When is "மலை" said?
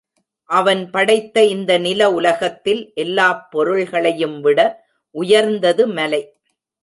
5.87-6.21